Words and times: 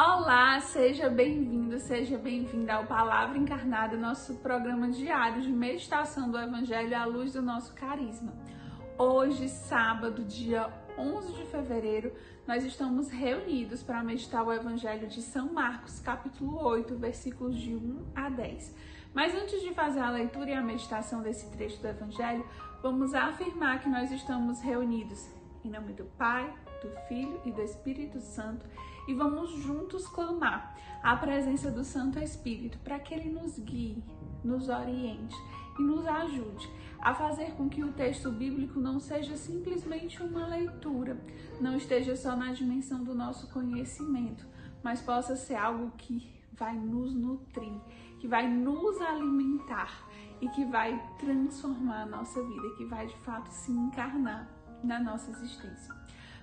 Olá, 0.00 0.60
seja 0.60 1.10
bem-vindo, 1.10 1.76
seja 1.80 2.16
bem-vinda 2.16 2.74
ao 2.74 2.86
Palavra 2.86 3.36
Encarnada, 3.36 3.96
nosso 3.96 4.36
programa 4.36 4.88
diário 4.92 5.42
de 5.42 5.50
meditação 5.50 6.30
do 6.30 6.38
Evangelho 6.38 6.96
à 6.96 7.04
luz 7.04 7.32
do 7.32 7.42
nosso 7.42 7.74
carisma. 7.74 8.32
Hoje, 8.96 9.48
sábado, 9.48 10.22
dia 10.22 10.72
11 10.96 11.32
de 11.32 11.44
fevereiro, 11.46 12.12
nós 12.46 12.64
estamos 12.64 13.10
reunidos 13.10 13.82
para 13.82 14.04
meditar 14.04 14.46
o 14.46 14.52
Evangelho 14.52 15.08
de 15.08 15.20
São 15.20 15.52
Marcos, 15.52 15.98
capítulo 15.98 16.64
8, 16.64 16.94
versículos 16.96 17.58
de 17.58 17.74
1 17.74 18.12
a 18.14 18.28
10. 18.28 18.76
Mas 19.12 19.34
antes 19.34 19.60
de 19.62 19.74
fazer 19.74 19.98
a 19.98 20.10
leitura 20.10 20.50
e 20.50 20.54
a 20.54 20.62
meditação 20.62 21.22
desse 21.22 21.50
trecho 21.50 21.82
do 21.82 21.88
Evangelho, 21.88 22.46
vamos 22.80 23.14
afirmar 23.14 23.80
que 23.80 23.88
nós 23.88 24.12
estamos 24.12 24.60
reunidos 24.60 25.28
em 25.64 25.70
nome 25.70 25.92
do 25.92 26.04
Pai, 26.04 26.54
do 26.80 26.88
Filho 27.08 27.40
e 27.44 27.50
do 27.50 27.60
Espírito 27.62 28.20
Santo 28.20 28.64
e 29.08 29.14
vamos 29.14 29.50
juntos 29.50 30.06
clamar 30.06 30.76
a 31.02 31.16
presença 31.16 31.70
do 31.70 31.82
Santo 31.82 32.18
Espírito 32.18 32.78
para 32.80 32.98
que 33.00 33.14
ele 33.14 33.30
nos 33.30 33.58
guie, 33.58 34.04
nos 34.44 34.68
oriente 34.68 35.34
e 35.78 35.82
nos 35.82 36.06
ajude 36.06 36.70
a 37.00 37.14
fazer 37.14 37.52
com 37.52 37.68
que 37.68 37.82
o 37.82 37.92
texto 37.92 38.30
bíblico 38.30 38.78
não 38.78 39.00
seja 39.00 39.36
simplesmente 39.36 40.22
uma 40.22 40.46
leitura, 40.46 41.18
não 41.60 41.76
esteja 41.76 42.14
só 42.14 42.36
na 42.36 42.52
dimensão 42.52 43.02
do 43.02 43.14
nosso 43.14 43.48
conhecimento, 43.50 44.46
mas 44.82 45.00
possa 45.00 45.34
ser 45.36 45.54
algo 45.54 45.90
que 45.96 46.30
vai 46.52 46.76
nos 46.76 47.14
nutrir, 47.14 47.80
que 48.18 48.28
vai 48.28 48.46
nos 48.46 49.00
alimentar 49.00 50.06
e 50.40 50.48
que 50.50 50.64
vai 50.66 51.00
transformar 51.18 52.02
a 52.02 52.06
nossa 52.06 52.42
vida, 52.42 52.76
que 52.76 52.84
vai 52.84 53.06
de 53.06 53.16
fato 53.18 53.48
se 53.48 53.72
encarnar 53.72 54.48
na 54.84 55.00
nossa 55.00 55.30
existência. 55.30 55.94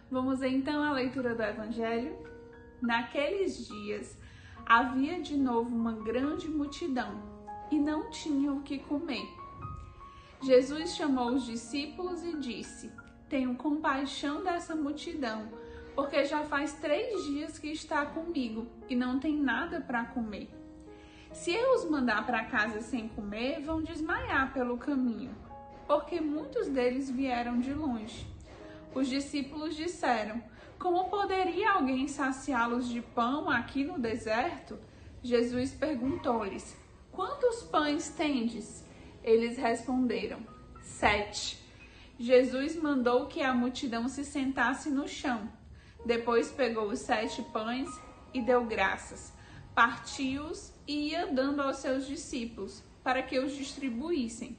Vamos 0.10 0.42
então 0.42 0.84
à 0.84 0.92
leitura 0.92 1.36
do 1.36 1.44
Evangelho. 1.44 2.35
Naqueles 2.86 3.68
dias 3.68 4.16
havia 4.64 5.20
de 5.20 5.36
novo 5.36 5.76
uma 5.76 5.94
grande 5.94 6.48
multidão 6.48 7.20
e 7.72 7.80
não 7.80 8.12
tinham 8.12 8.58
o 8.58 8.62
que 8.62 8.78
comer. 8.78 9.28
Jesus 10.40 10.96
chamou 10.96 11.32
os 11.32 11.48
discípulos 11.48 12.24
e 12.24 12.38
disse: 12.38 12.92
Tenho 13.28 13.56
compaixão 13.56 14.44
dessa 14.44 14.76
multidão, 14.76 15.50
porque 15.96 16.26
já 16.26 16.44
faz 16.44 16.74
três 16.74 17.24
dias 17.26 17.58
que 17.58 17.70
está 17.70 18.06
comigo 18.06 18.68
e 18.88 18.96
não 18.96 19.20
tem 19.20 19.36
nada 19.36 19.82
para 19.82 20.06
comer. 20.06 20.48
Se 21.34 21.52
eu 21.52 21.74
os 21.74 21.90
mandar 21.90 22.24
para 22.24 22.46
casa 22.46 22.82
sem 22.82 23.08
comer, 23.10 23.62
vão 23.62 23.82
desmaiar 23.82 24.54
pelo 24.54 24.78
caminho, 24.78 25.36
porque 25.88 26.22
muitos 26.22 26.68
deles 26.68 27.10
vieram 27.10 27.60
de 27.60 27.74
longe. 27.74 28.35
Os 28.96 29.10
discípulos 29.10 29.76
disseram: 29.76 30.42
Como 30.80 31.10
poderia 31.10 31.72
alguém 31.72 32.08
saciá-los 32.08 32.88
de 32.88 33.02
pão 33.02 33.50
aqui 33.50 33.84
no 33.84 34.00
deserto? 34.00 34.80
Jesus 35.22 35.74
perguntou-lhes: 35.74 36.78
Quantos 37.12 37.64
pães 37.64 38.10
tendes? 38.12 38.86
Eles 39.22 39.58
responderam: 39.58 40.40
Sete. 40.82 41.62
Jesus 42.18 42.78
mandou 42.78 43.26
que 43.28 43.42
a 43.42 43.54
multidão 43.54 44.08
se 44.08 44.24
sentasse 44.24 44.90
no 44.90 45.10
chão. 45.10 45.52
Depois 46.06 46.50
pegou 46.50 46.88
os 46.88 47.00
sete 47.00 47.42
pães 47.52 47.90
e 48.34 48.42
deu 48.42 48.64
graças, 48.64 49.34
partiu-os 49.74 50.74
e 50.88 51.10
ia 51.10 51.28
dando 51.28 51.62
aos 51.62 51.78
seus 51.78 52.08
discípulos 52.08 52.82
para 53.04 53.22
que 53.22 53.40
os 53.40 53.54
distribuíssem. 53.54 54.58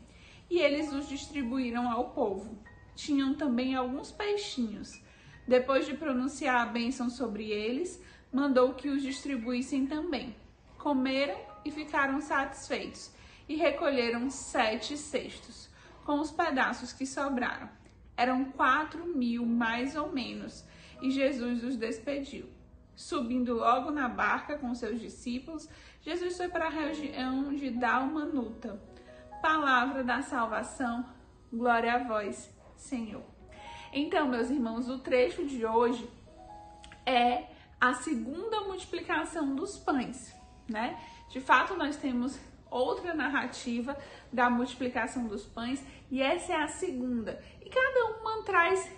E 0.51 0.59
eles 0.59 0.93
os 0.93 1.09
distribuíram 1.09 1.91
ao 1.91 2.11
povo 2.11 2.66
tinham 2.97 3.35
também 3.35 3.77
alguns 3.77 4.11
peixinhos. 4.11 5.01
Depois 5.47 5.87
de 5.87 5.95
pronunciar 5.95 6.61
a 6.63 6.67
bênção 6.67 7.09
sobre 7.09 7.51
eles, 7.51 8.03
mandou 8.33 8.75
que 8.75 8.89
os 8.89 9.03
distribuíssem 9.03 9.87
também. 9.87 10.35
Comeram 10.77 11.39
e 11.65 11.71
ficaram 11.71 12.21
satisfeitos, 12.21 13.13
e 13.49 13.55
recolheram 13.55 14.29
sete 14.31 14.97
cestos, 14.97 15.69
com 16.05 16.21
os 16.21 16.31
pedaços 16.31 16.93
que 16.93 17.07
sobraram. 17.07 17.69
Eram 18.17 18.47
quatro 18.47 19.07
mil, 19.07 19.45
mais 19.45 19.95
ou 19.95 20.11
menos, 20.11 20.65
e 21.03 21.11
Jesus 21.11 21.63
os 21.63 21.77
despediu. 21.77 22.49
Subindo 22.95 23.55
logo 23.55 23.91
na 23.91 24.09
barca 24.09 24.57
com 24.57 24.75
seus 24.75 25.01
discípulos, 25.01 25.69
Jesus 26.01 26.37
foi 26.37 26.49
para 26.49 26.67
a 26.67 26.71
região 26.71 27.55
de 27.55 27.71
Dalmanuta. 27.71 28.81
Palavra 29.43 30.03
da 30.03 30.23
salvação, 30.23 31.05
glória 31.53 31.95
a 31.95 32.05
vós, 32.05 32.51
Senhor. 32.77 33.25
Então, 33.93 34.29
meus 34.29 34.51
irmãos, 34.51 34.89
o 34.89 34.99
trecho 34.99 35.47
de 35.47 35.65
hoje 35.65 36.09
é 37.05 37.45
a 37.81 37.95
segunda 37.95 38.61
multiplicação 38.63 39.55
dos 39.55 39.77
pães, 39.79 40.35
né? 40.69 40.99
De 41.29 41.41
fato, 41.41 41.75
nós 41.77 41.97
temos 41.97 42.39
outra 42.71 43.15
narrativa 43.15 43.97
da 44.33 44.51
multiplicação 44.51 45.27
dos 45.27 45.45
pães 45.45 45.85
e 46.11 46.21
essa 46.21 46.53
é 46.53 46.63
a 46.63 46.69
segunda. 46.69 47.43
E 47.65 47.69
cada 47.69 48.21
uma 48.21 48.43
traz 48.43 48.91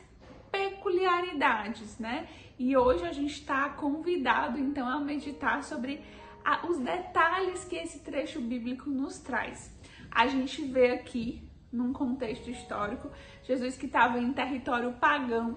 peculiaridades, 0.50 1.99
né? 1.99 2.28
E 2.59 2.77
hoje 2.77 3.05
a 3.06 3.12
gente 3.12 3.34
está 3.34 3.69
convidado 3.71 4.59
então 4.59 4.89
a 4.89 4.99
meditar 5.00 5.62
sobre 5.62 6.03
a, 6.45 6.66
os 6.66 6.78
detalhes 6.78 7.65
que 7.65 7.77
esse 7.77 8.00
trecho 8.00 8.41
bíblico 8.41 8.91
nos 8.91 9.19
traz. 9.19 9.72
A 10.10 10.27
gente 10.27 10.65
vê 10.65 10.93
aqui 10.93 11.47
num 11.72 11.92
contexto 11.92 12.50
histórico, 12.50 13.10
Jesus 13.42 13.76
que 13.76 13.86
estava 13.86 14.18
em 14.18 14.32
território 14.32 14.92
pagão, 14.94 15.56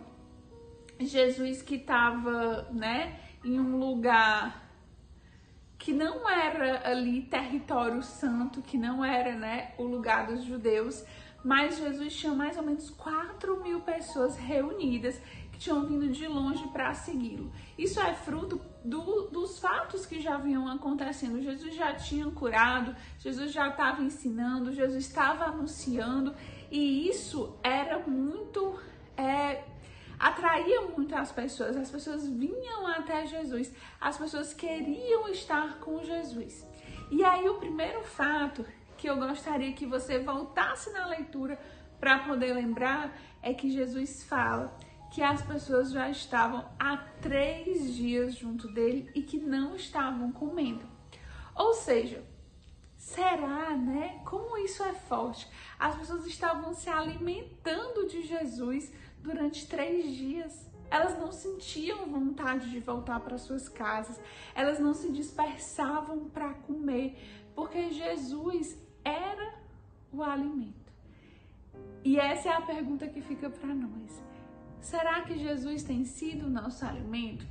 Jesus 0.99 1.61
que 1.61 1.75
estava, 1.75 2.63
né, 2.71 3.19
em 3.43 3.59
um 3.59 3.77
lugar 3.77 4.69
que 5.77 5.93
não 5.93 6.29
era 6.29 6.87
ali 6.87 7.23
território 7.23 8.03
santo, 8.03 8.61
que 8.61 8.77
não 8.77 9.03
era, 9.03 9.35
né, 9.35 9.73
o 9.79 9.83
lugar 9.83 10.27
dos 10.27 10.43
judeus, 10.43 11.03
mas 11.43 11.77
Jesus 11.77 12.15
tinha 12.15 12.33
mais 12.33 12.55
ou 12.55 12.63
menos 12.63 12.91
4 12.91 13.63
mil 13.63 13.81
pessoas 13.81 14.37
reunidas 14.37 15.19
tinham 15.61 15.85
vindo 15.85 16.09
de 16.09 16.27
longe 16.27 16.67
para 16.69 16.91
segui-lo. 16.95 17.51
Isso 17.77 17.99
é 17.99 18.15
fruto 18.15 18.59
do, 18.83 19.27
dos 19.27 19.59
fatos 19.59 20.07
que 20.07 20.19
já 20.19 20.35
vinham 20.37 20.67
acontecendo. 20.67 21.39
Jesus 21.39 21.75
já 21.75 21.93
tinha 21.93 22.25
curado, 22.31 22.95
Jesus 23.19 23.51
já 23.51 23.67
estava 23.69 24.01
ensinando, 24.01 24.73
Jesus 24.73 25.05
estava 25.05 25.45
anunciando, 25.45 26.33
e 26.71 27.07
isso 27.07 27.55
era 27.61 27.99
muito. 27.99 28.79
É, 29.15 29.63
atraía 30.19 30.81
muito 30.81 31.15
as 31.15 31.31
pessoas, 31.31 31.77
as 31.77 31.91
pessoas 31.91 32.27
vinham 32.27 32.87
até 32.87 33.27
Jesus, 33.27 33.71
as 33.99 34.17
pessoas 34.17 34.55
queriam 34.55 35.29
estar 35.29 35.77
com 35.77 36.03
Jesus. 36.03 36.65
E 37.11 37.23
aí, 37.23 37.47
o 37.47 37.59
primeiro 37.59 38.01
fato 38.03 38.65
que 38.97 39.07
eu 39.07 39.15
gostaria 39.15 39.73
que 39.73 39.85
você 39.85 40.17
voltasse 40.17 40.91
na 40.91 41.05
leitura 41.05 41.59
para 41.99 42.17
poder 42.19 42.51
lembrar 42.51 43.15
é 43.43 43.53
que 43.53 43.69
Jesus 43.69 44.23
fala 44.23 44.75
que 45.11 45.21
as 45.21 45.41
pessoas 45.41 45.91
já 45.91 46.09
estavam 46.09 46.65
há 46.79 46.95
três 47.21 47.93
dias 47.93 48.33
junto 48.33 48.69
dele 48.69 49.11
e 49.13 49.21
que 49.21 49.37
não 49.37 49.75
estavam 49.75 50.31
comendo. 50.31 50.85
Ou 51.53 51.73
seja, 51.73 52.23
será, 52.95 53.75
né? 53.75 54.21
Como 54.23 54.57
isso 54.57 54.81
é 54.83 54.93
forte? 54.93 55.45
As 55.77 55.95
pessoas 55.97 56.25
estavam 56.25 56.73
se 56.73 56.89
alimentando 56.89 58.07
de 58.07 58.21
Jesus 58.21 58.91
durante 59.19 59.67
três 59.67 60.15
dias. 60.15 60.65
Elas 60.89 61.19
não 61.19 61.31
sentiam 61.31 62.05
vontade 62.09 62.69
de 62.69 62.79
voltar 62.79 63.19
para 63.19 63.37
suas 63.37 63.67
casas, 63.67 64.19
elas 64.55 64.79
não 64.79 64.93
se 64.93 65.11
dispersavam 65.11 66.29
para 66.29 66.53
comer, 66.53 67.17
porque 67.53 67.91
Jesus 67.91 68.77
era 69.03 69.55
o 70.11 70.23
alimento. 70.23 70.91
E 72.03 72.17
essa 72.17 72.49
é 72.49 72.53
a 72.53 72.61
pergunta 72.61 73.07
que 73.07 73.21
fica 73.21 73.49
para 73.49 73.73
nós. 73.73 74.31
Será 74.81 75.21
que 75.21 75.37
Jesus 75.37 75.83
tem 75.83 76.03
sido 76.03 76.47
o 76.47 76.49
nosso 76.49 76.83
alimento? 76.85 77.45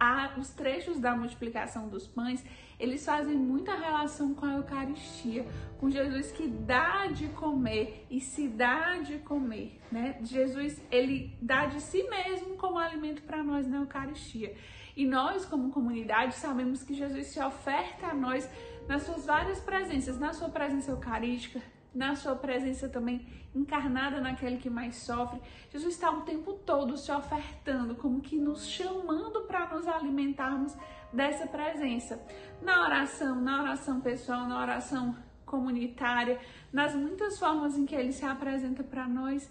Ah, 0.00 0.34
os 0.36 0.50
trechos 0.50 0.98
da 0.98 1.14
multiplicação 1.14 1.88
dos 1.88 2.08
pães, 2.08 2.44
eles 2.80 3.04
fazem 3.04 3.36
muita 3.36 3.76
relação 3.76 4.34
com 4.34 4.44
a 4.46 4.54
Eucaristia, 4.54 5.46
com 5.78 5.88
Jesus 5.88 6.32
que 6.32 6.48
dá 6.48 7.06
de 7.06 7.28
comer 7.28 8.04
e 8.10 8.20
se 8.20 8.48
dá 8.48 8.98
de 8.98 9.18
comer, 9.18 9.80
né? 9.92 10.18
Jesus, 10.22 10.80
ele 10.90 11.36
dá 11.40 11.66
de 11.66 11.80
si 11.80 12.02
mesmo 12.08 12.56
como 12.56 12.78
alimento 12.78 13.22
para 13.22 13.44
nós 13.44 13.66
na 13.68 13.76
Eucaristia. 13.76 14.52
E 14.96 15.06
nós, 15.06 15.44
como 15.44 15.70
comunidade, 15.70 16.34
sabemos 16.34 16.82
que 16.82 16.94
Jesus 16.94 17.28
se 17.28 17.40
oferta 17.40 18.08
a 18.08 18.14
nós 18.14 18.48
nas 18.88 19.02
suas 19.02 19.24
várias 19.24 19.60
presenças, 19.60 20.18
na 20.18 20.32
sua 20.32 20.48
presença 20.48 20.90
eucarística, 20.90 21.62
na 21.94 22.14
sua 22.14 22.34
presença 22.34 22.88
também 22.88 23.26
encarnada 23.54 24.20
naquele 24.20 24.56
que 24.56 24.70
mais 24.70 24.96
sofre. 24.96 25.40
Jesus 25.70 25.94
está 25.94 26.10
o 26.10 26.22
tempo 26.22 26.54
todo 26.54 26.96
se 26.96 27.12
ofertando, 27.12 27.94
como 27.94 28.20
que 28.20 28.38
nos 28.38 28.66
chamando 28.66 29.42
para 29.42 29.68
nos 29.74 29.86
alimentarmos 29.86 30.74
dessa 31.12 31.46
presença. 31.46 32.20
Na 32.62 32.84
oração, 32.84 33.40
na 33.40 33.62
oração 33.62 34.00
pessoal, 34.00 34.48
na 34.48 34.58
oração 34.60 35.16
comunitária, 35.44 36.40
nas 36.72 36.94
muitas 36.94 37.38
formas 37.38 37.76
em 37.76 37.84
que 37.84 37.94
ele 37.94 38.12
se 38.12 38.24
apresenta 38.24 38.82
para 38.82 39.06
nós. 39.06 39.50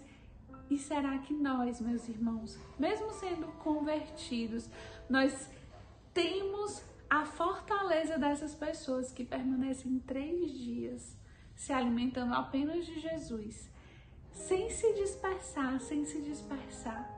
E 0.68 0.78
será 0.78 1.18
que 1.18 1.34
nós, 1.34 1.80
meus 1.80 2.08
irmãos, 2.08 2.58
mesmo 2.78 3.12
sendo 3.12 3.46
convertidos, 3.58 4.68
nós 5.08 5.48
temos 6.12 6.82
a 7.08 7.24
fortaleza 7.26 8.18
dessas 8.18 8.54
pessoas 8.54 9.12
que 9.12 9.22
permanecem 9.22 9.98
três 10.00 10.50
dias 10.50 11.16
se 11.62 11.72
alimentando 11.72 12.34
apenas 12.34 12.84
de 12.84 12.98
Jesus, 12.98 13.70
sem 14.32 14.68
se 14.68 14.94
dispersar, 14.94 15.78
sem 15.78 16.04
se 16.04 16.20
dispersar, 16.20 17.08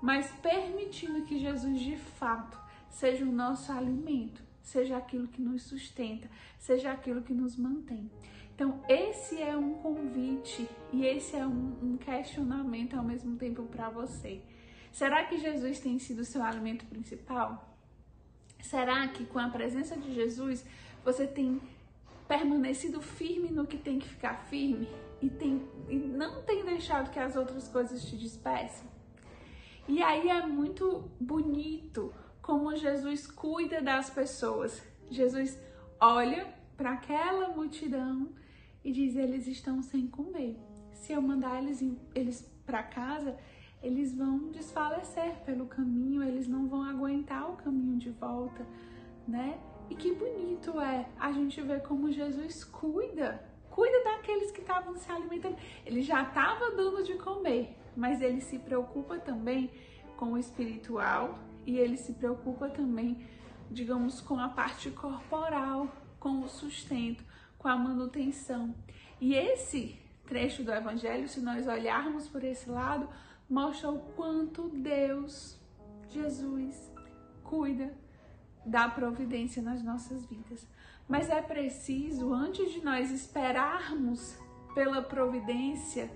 mas 0.00 0.30
permitindo 0.40 1.26
que 1.26 1.38
Jesus 1.38 1.78
de 1.78 1.98
fato 1.98 2.58
seja 2.88 3.22
o 3.22 3.30
nosso 3.30 3.70
alimento, 3.70 4.42
seja 4.62 4.96
aquilo 4.96 5.28
que 5.28 5.42
nos 5.42 5.64
sustenta, 5.64 6.26
seja 6.58 6.90
aquilo 6.90 7.20
que 7.20 7.34
nos 7.34 7.54
mantém. 7.54 8.10
Então, 8.54 8.82
esse 8.88 9.42
é 9.42 9.54
um 9.54 9.74
convite 9.74 10.66
e 10.90 11.04
esse 11.04 11.36
é 11.36 11.46
um, 11.46 11.76
um 11.82 11.98
questionamento 11.98 12.96
ao 12.96 13.04
mesmo 13.04 13.36
tempo 13.36 13.64
para 13.64 13.90
você. 13.90 14.40
Será 14.90 15.24
que 15.24 15.36
Jesus 15.36 15.80
tem 15.80 15.98
sido 15.98 16.20
o 16.20 16.24
seu 16.24 16.42
alimento 16.42 16.86
principal? 16.86 17.76
Será 18.58 19.06
que 19.08 19.26
com 19.26 19.38
a 19.38 19.50
presença 19.50 19.98
de 19.98 20.14
Jesus 20.14 20.64
você 21.04 21.26
tem 21.26 21.60
permanecido 22.28 23.00
firme 23.00 23.50
no 23.50 23.66
que 23.66 23.76
tem 23.76 23.98
que 23.98 24.08
ficar 24.08 24.34
firme 24.46 24.88
e, 25.20 25.28
tem, 25.28 25.62
e 25.88 25.96
não 25.96 26.42
tem 26.42 26.64
deixado 26.64 27.10
que 27.10 27.18
as 27.18 27.36
outras 27.36 27.68
coisas 27.68 28.04
te 28.04 28.16
dispersem? 28.16 28.88
E 29.88 30.02
aí 30.02 30.28
é 30.28 30.46
muito 30.46 31.10
bonito 31.20 32.12
como 32.40 32.74
Jesus 32.76 33.26
cuida 33.26 33.80
das 33.80 34.10
pessoas. 34.10 34.82
Jesus 35.10 35.58
olha 36.00 36.46
para 36.76 36.92
aquela 36.92 37.48
multidão 37.48 38.28
e 38.84 38.92
diz: 38.92 39.16
eles 39.16 39.46
estão 39.46 39.82
sem 39.82 40.06
comer. 40.06 40.58
Se 40.92 41.12
eu 41.12 41.20
mandar 41.20 41.62
eles, 41.62 41.82
eles 42.14 42.42
para 42.64 42.82
casa, 42.82 43.36
eles 43.82 44.14
vão 44.14 44.50
desfalecer 44.50 45.44
pelo 45.44 45.66
caminho, 45.66 46.22
eles 46.22 46.46
não 46.46 46.68
vão 46.68 46.82
aguentar 46.82 47.50
o 47.50 47.56
caminho 47.56 47.98
de 47.98 48.10
volta, 48.10 48.64
né? 49.26 49.58
E 49.92 49.94
que 49.94 50.10
bonito 50.14 50.80
é 50.80 51.06
a 51.20 51.30
gente 51.32 51.60
ver 51.60 51.82
como 51.82 52.10
Jesus 52.10 52.64
cuida, 52.64 53.44
cuida 53.68 54.04
daqueles 54.04 54.50
que 54.50 54.62
estavam 54.62 54.96
se 54.96 55.12
alimentando. 55.12 55.58
Ele 55.84 56.00
já 56.00 56.22
estava 56.22 56.70
dando 56.70 57.04
de 57.04 57.12
comer, 57.16 57.76
mas 57.94 58.22
ele 58.22 58.40
se 58.40 58.58
preocupa 58.58 59.18
também 59.18 59.70
com 60.16 60.32
o 60.32 60.38
espiritual 60.38 61.38
e 61.66 61.76
ele 61.76 61.98
se 61.98 62.14
preocupa 62.14 62.70
também, 62.70 63.28
digamos, 63.70 64.22
com 64.22 64.38
a 64.38 64.48
parte 64.48 64.90
corporal, 64.90 65.86
com 66.18 66.40
o 66.40 66.48
sustento, 66.48 67.22
com 67.58 67.68
a 67.68 67.76
manutenção. 67.76 68.74
E 69.20 69.34
esse 69.34 70.00
trecho 70.24 70.64
do 70.64 70.72
evangelho, 70.72 71.28
se 71.28 71.42
nós 71.42 71.66
olharmos 71.66 72.26
por 72.26 72.42
esse 72.42 72.70
lado, 72.70 73.06
mostra 73.46 73.90
o 73.90 73.98
quanto 74.16 74.70
Deus, 74.70 75.60
Jesus, 76.08 76.90
cuida 77.44 78.00
da 78.64 78.88
providência 78.88 79.62
nas 79.62 79.82
nossas 79.82 80.24
vidas. 80.26 80.66
Mas 81.08 81.28
é 81.28 81.42
preciso, 81.42 82.32
antes 82.32 82.72
de 82.72 82.84
nós 82.84 83.10
esperarmos 83.10 84.36
pela 84.74 85.02
providência, 85.02 86.10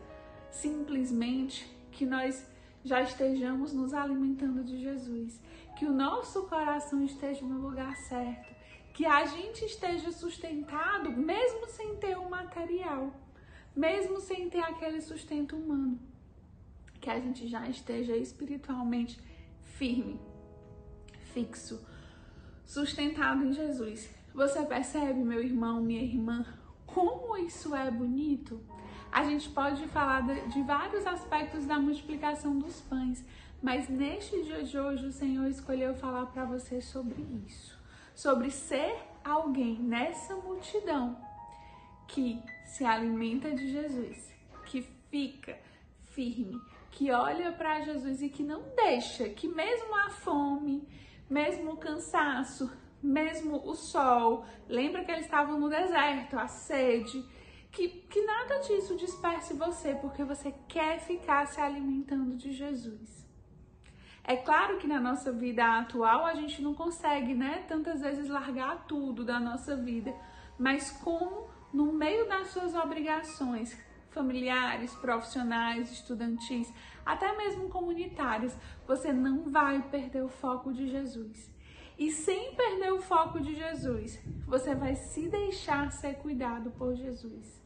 simplesmente 0.50 1.66
que 1.90 2.06
nós 2.06 2.46
já 2.84 3.02
estejamos 3.02 3.72
nos 3.72 3.92
alimentando 3.92 4.62
de 4.62 4.78
Jesus, 4.78 5.40
que 5.76 5.84
o 5.84 5.92
nosso 5.92 6.44
coração 6.44 7.02
esteja 7.04 7.44
no 7.44 7.58
lugar 7.58 7.96
certo, 7.96 8.54
que 8.94 9.04
a 9.04 9.26
gente 9.26 9.64
esteja 9.64 10.10
sustentado 10.10 11.10
mesmo 11.10 11.68
sem 11.68 11.96
ter 11.96 12.16
o 12.16 12.30
material, 12.30 13.12
mesmo 13.74 14.20
sem 14.20 14.48
ter 14.48 14.60
aquele 14.60 15.02
sustento 15.02 15.56
humano. 15.56 15.98
Que 17.00 17.10
a 17.10 17.20
gente 17.20 17.46
já 17.46 17.68
esteja 17.68 18.16
espiritualmente 18.16 19.20
firme, 19.76 20.18
fixo, 21.34 21.84
sustentado 22.66 23.44
em 23.44 23.52
Jesus. 23.52 24.10
Você 24.34 24.62
percebe, 24.66 25.20
meu 25.20 25.42
irmão, 25.42 25.80
minha 25.80 26.02
irmã, 26.02 26.44
como 26.84 27.36
isso 27.38 27.74
é 27.74 27.90
bonito? 27.90 28.60
A 29.10 29.24
gente 29.24 29.48
pode 29.48 29.86
falar 29.88 30.20
de, 30.48 30.62
vários 30.62 31.06
aspectos 31.06 31.64
da 31.64 31.78
multiplicação 31.78 32.58
dos 32.58 32.80
pães, 32.82 33.24
mas 33.62 33.88
neste 33.88 34.42
dia 34.42 34.62
de 34.62 34.78
hoje 34.78 35.06
o 35.06 35.12
Senhor 35.12 35.46
escolheu 35.46 35.94
falar 35.94 36.26
para 36.26 36.44
você 36.44 36.82
sobre 36.82 37.22
isso, 37.46 37.78
sobre 38.14 38.50
ser 38.50 38.94
alguém 39.24 39.78
nessa 39.78 40.34
multidão 40.34 41.16
que 42.08 42.42
se 42.66 42.84
alimenta 42.84 43.50
de 43.52 43.70
Jesus, 43.70 44.30
que 44.66 44.82
fica 45.10 45.58
firme, 46.10 46.60
que 46.90 47.10
olha 47.10 47.52
para 47.52 47.80
Jesus 47.80 48.20
e 48.22 48.28
que 48.28 48.42
não 48.42 48.62
deixa 48.74 49.28
que 49.28 49.48
mesmo 49.48 49.94
a 49.94 50.10
fome, 50.10 50.86
mesmo 51.28 51.72
o 51.72 51.76
cansaço, 51.76 52.70
mesmo 53.02 53.62
o 53.68 53.74
sol, 53.74 54.44
lembra 54.68 55.04
que 55.04 55.10
eles 55.10 55.24
estavam 55.24 55.58
no 55.58 55.68
deserto, 55.68 56.38
a 56.38 56.48
sede, 56.48 57.24
que, 57.70 57.88
que 57.88 58.22
nada 58.22 58.58
disso 58.60 58.96
disperse 58.96 59.54
você, 59.54 59.94
porque 59.94 60.24
você 60.24 60.54
quer 60.66 60.98
ficar 61.00 61.46
se 61.46 61.60
alimentando 61.60 62.36
de 62.36 62.52
Jesus. 62.52 63.26
É 64.24 64.36
claro 64.36 64.78
que 64.78 64.88
na 64.88 64.98
nossa 64.98 65.30
vida 65.30 65.78
atual 65.78 66.26
a 66.26 66.34
gente 66.34 66.60
não 66.60 66.74
consegue, 66.74 67.34
né, 67.34 67.64
tantas 67.68 68.00
vezes 68.00 68.28
largar 68.28 68.86
tudo 68.86 69.24
da 69.24 69.38
nossa 69.38 69.76
vida, 69.76 70.12
mas 70.58 70.90
como 70.90 71.48
no 71.72 71.92
meio 71.92 72.26
das 72.28 72.48
suas 72.48 72.74
obrigações, 72.74 73.78
familiares, 74.16 74.94
profissionais, 74.94 75.92
estudantis, 75.92 76.72
até 77.04 77.36
mesmo 77.36 77.68
comunitários, 77.68 78.56
você 78.86 79.12
não 79.12 79.50
vai 79.50 79.82
perder 79.90 80.24
o 80.24 80.28
foco 80.28 80.72
de 80.72 80.88
Jesus. 80.88 81.54
E 81.98 82.10
sem 82.10 82.54
perder 82.54 82.92
o 82.94 83.02
foco 83.02 83.38
de 83.38 83.54
Jesus, 83.54 84.18
você 84.46 84.74
vai 84.74 84.94
se 84.94 85.28
deixar 85.28 85.92
ser 85.92 86.14
cuidado 86.14 86.70
por 86.70 86.94
Jesus. 86.94 87.62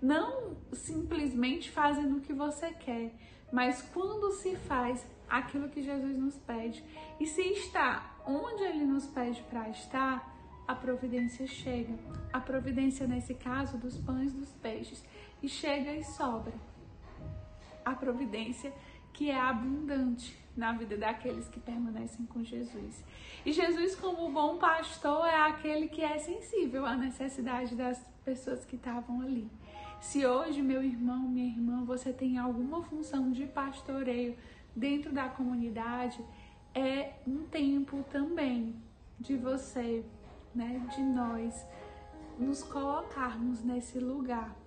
Não 0.00 0.58
simplesmente 0.72 1.70
fazendo 1.70 2.18
o 2.18 2.20
que 2.20 2.34
você 2.34 2.70
quer, 2.72 3.14
mas 3.50 3.80
quando 3.94 4.30
se 4.32 4.54
faz 4.56 5.06
aquilo 5.28 5.70
que 5.70 5.82
Jesus 5.82 6.18
nos 6.18 6.36
pede. 6.36 6.84
E 7.18 7.26
se 7.26 7.40
está 7.40 8.14
onde 8.26 8.62
ele 8.62 8.84
nos 8.84 9.06
pede 9.06 9.42
para 9.44 9.70
estar, 9.70 10.34
a 10.66 10.74
providência 10.74 11.46
chega. 11.46 11.94
A 12.32 12.40
providência, 12.40 13.06
nesse 13.06 13.34
caso, 13.34 13.78
dos 13.78 13.96
pães 13.98 14.32
dos 14.32 14.50
peixes 14.52 15.04
e 15.44 15.48
chega 15.48 15.92
e 15.92 16.02
sobra. 16.02 16.54
A 17.84 17.94
providência 17.94 18.72
que 19.12 19.30
é 19.30 19.38
abundante 19.38 20.34
na 20.56 20.72
vida 20.72 20.96
daqueles 20.96 21.46
que 21.48 21.60
permanecem 21.60 22.24
com 22.24 22.42
Jesus. 22.42 23.04
E 23.44 23.52
Jesus, 23.52 23.94
como 23.94 24.32
bom 24.32 24.56
pastor, 24.56 25.26
é 25.26 25.36
aquele 25.36 25.88
que 25.88 26.02
é 26.02 26.18
sensível 26.18 26.86
à 26.86 26.96
necessidade 26.96 27.76
das 27.76 28.02
pessoas 28.24 28.64
que 28.64 28.76
estavam 28.76 29.20
ali. 29.20 29.46
Se 30.00 30.24
hoje, 30.24 30.62
meu 30.62 30.82
irmão, 30.82 31.28
minha 31.28 31.46
irmã, 31.46 31.84
você 31.84 32.10
tem 32.10 32.38
alguma 32.38 32.82
função 32.82 33.30
de 33.30 33.44
pastoreio 33.46 34.36
dentro 34.74 35.12
da 35.12 35.28
comunidade, 35.28 36.24
é 36.74 37.12
um 37.26 37.44
tempo 37.44 38.02
também 38.10 38.74
de 39.20 39.36
você, 39.36 40.04
né, 40.54 40.80
de 40.94 41.02
nós, 41.02 41.66
nos 42.38 42.62
colocarmos 42.62 43.62
nesse 43.62 43.98
lugar 43.98 44.63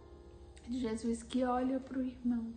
de 0.70 0.80
Jesus 0.80 1.24
que 1.24 1.44
olha 1.44 1.80
para 1.80 2.00
o 2.00 2.04
irmão, 2.04 2.52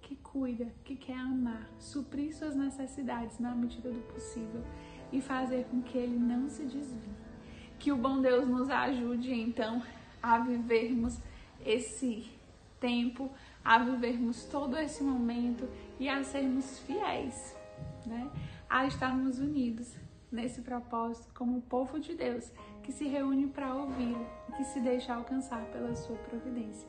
que 0.00 0.16
cuida, 0.16 0.72
que 0.84 0.96
quer 0.96 1.18
amar, 1.18 1.68
suprir 1.78 2.34
suas 2.34 2.54
necessidades 2.54 3.38
na 3.38 3.54
medida 3.54 3.90
do 3.90 4.00
possível 4.12 4.62
e 5.12 5.20
fazer 5.20 5.64
com 5.70 5.82
que 5.82 5.98
ele 5.98 6.18
não 6.18 6.48
se 6.48 6.62
desvie. 6.64 7.16
Que 7.78 7.92
o 7.92 7.96
bom 7.96 8.20
Deus 8.20 8.48
nos 8.48 8.70
ajude 8.70 9.32
então 9.32 9.82
a 10.22 10.38
vivermos 10.38 11.18
esse 11.64 12.30
tempo, 12.80 13.30
a 13.64 13.78
vivermos 13.78 14.44
todo 14.44 14.76
esse 14.76 15.02
momento 15.02 15.68
e 15.98 16.08
a 16.08 16.22
sermos 16.22 16.78
fiéis, 16.80 17.56
né? 18.06 18.30
A 18.68 18.86
estarmos 18.86 19.38
unidos 19.38 19.94
nesse 20.30 20.62
propósito 20.62 21.32
como 21.34 21.62
povo 21.62 21.98
de 21.98 22.14
Deus 22.14 22.50
que 22.82 22.92
se 22.92 23.06
reúne 23.06 23.48
para 23.48 23.74
ouvi-lo 23.74 24.26
e 24.48 24.52
que 24.52 24.64
se 24.64 24.80
deixa 24.80 25.14
alcançar 25.14 25.64
pela 25.66 25.94
sua 25.94 26.16
providência. 26.16 26.88